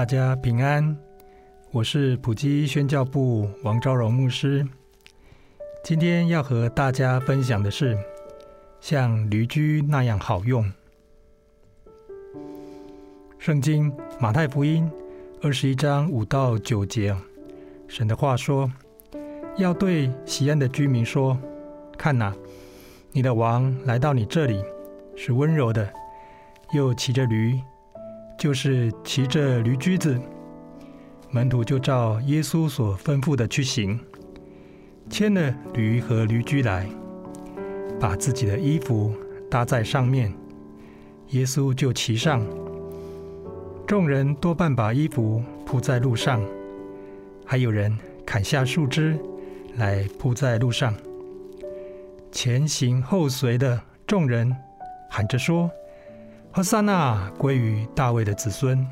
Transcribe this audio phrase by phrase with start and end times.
[0.00, 0.96] 大家平安，
[1.72, 4.66] 我是普基宣教部王昭荣牧师。
[5.84, 7.98] 今天要和大家分享的是，
[8.80, 10.64] 像驴驹那样好用。
[13.38, 14.90] 圣经马太福音
[15.42, 17.14] 二十一章五到九节，
[17.86, 18.72] 神的话说
[19.58, 21.36] ：“要对西安的居民说，
[21.98, 22.34] 看哪，
[23.12, 24.64] 你的王来到你这里，
[25.14, 25.92] 是温柔的，
[26.72, 27.60] 又骑着驴。”
[28.40, 30.18] 就是骑着驴驹子，
[31.30, 34.00] 门徒就照耶稣所吩咐的去行，
[35.10, 36.88] 牵了驴和驴驹来，
[38.00, 39.12] 把自己的衣服
[39.50, 40.32] 搭在上面，
[41.32, 42.42] 耶稣就骑上。
[43.86, 46.42] 众人多半把衣服铺在路上，
[47.44, 49.18] 还有人砍下树枝
[49.76, 50.94] 来铺在路上。
[52.32, 54.56] 前行后随的众人
[55.10, 55.70] 喊着说。
[56.52, 58.84] 和散那归于大卫的子孙，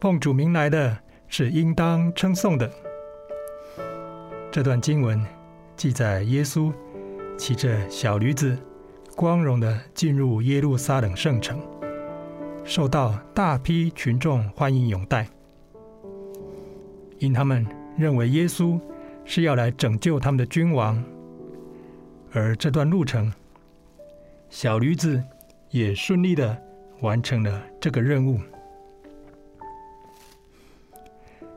[0.00, 0.96] 奉主名来的
[1.28, 2.70] 是应当称颂的。
[4.50, 5.22] 这段经文
[5.76, 6.72] 记载耶稣
[7.36, 8.56] 骑着小驴子，
[9.14, 11.60] 光荣的进入耶路撒冷圣城，
[12.64, 15.28] 受到大批群众欢迎拥戴，
[17.18, 17.66] 因他们
[17.98, 18.80] 认为耶稣
[19.26, 21.04] 是要来拯救他们的君王。
[22.32, 23.30] 而这段路程，
[24.48, 25.22] 小驴子。
[25.72, 26.56] 也顺利的
[27.00, 28.38] 完成了这个任务。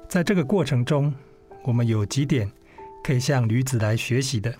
[0.07, 1.13] 在这个过程中，
[1.63, 2.49] 我们有几点
[3.03, 4.55] 可以向驴子来学习的。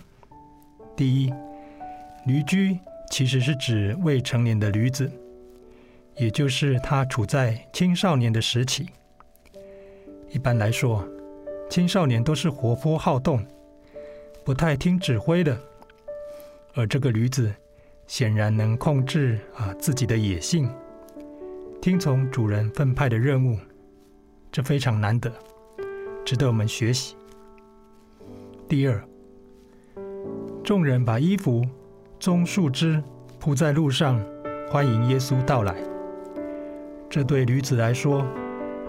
[0.94, 1.32] 第一，
[2.26, 2.78] 驴驹
[3.10, 5.10] 其实是指未成年的驴子，
[6.16, 8.86] 也就是他处在青少年的时期。
[10.28, 11.08] 一般来说，
[11.70, 13.42] 青少年都是活泼好动，
[14.44, 15.58] 不太听指挥的，
[16.74, 17.50] 而这个驴子。
[18.06, 20.70] 显然能控制啊自己的野性，
[21.80, 23.58] 听从主人分派的任务，
[24.52, 25.32] 这非常难得，
[26.24, 27.16] 值得我们学习。
[28.68, 29.02] 第二，
[30.62, 31.64] 众人把衣服、
[32.20, 33.02] 棕树枝
[33.40, 34.24] 铺在路上，
[34.70, 35.74] 欢迎耶稣到来。
[37.10, 38.26] 这对驴子来说，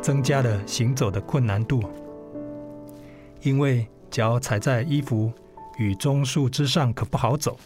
[0.02, 1.82] 增加了行走的困难度，
[3.42, 5.32] 因为脚踩在衣服
[5.78, 7.58] 与棕树枝上，可不好走。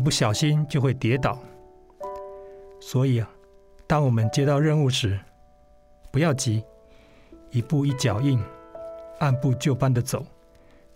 [0.00, 1.38] 一不小心就会跌倒，
[2.80, 3.30] 所以啊，
[3.86, 5.20] 当我们接到任务时，
[6.10, 6.64] 不要急，
[7.50, 8.42] 一步一脚印，
[9.18, 10.24] 按部就班的走，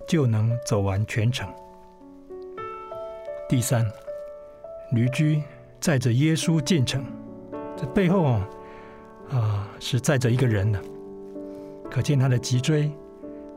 [0.09, 1.47] 就能走完全程。
[3.47, 3.87] 第三，
[4.92, 5.42] 驴驹
[5.78, 7.04] 载着耶稣进城，
[7.76, 8.48] 这背后啊，
[9.32, 10.82] 啊是载着一个人的，
[11.91, 12.91] 可见他的脊椎，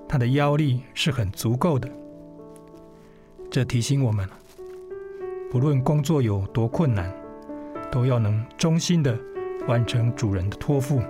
[0.09, 1.89] 他的腰力是很足够的。
[3.49, 4.27] 这提醒我们。
[5.57, 7.12] 不论工作有多困难，
[7.91, 9.18] 都要能忠心的
[9.68, 11.01] 完成主人的托付。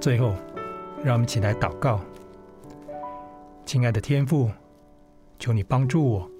[0.00, 0.34] 最后，
[1.04, 2.00] 让我们起来祷告：
[3.66, 4.50] 亲爱的天父，
[5.38, 6.30] 求你帮助我，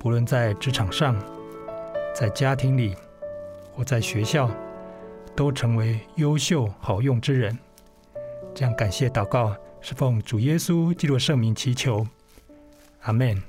[0.00, 1.16] 不论在职场上、
[2.12, 2.96] 在家庭里
[3.72, 4.50] 或在学校，
[5.36, 7.56] 都成为优秀好用之人。
[8.52, 12.04] 这样感谢祷告，是奉主耶稣基督圣名祈求，
[13.02, 13.40] 阿门。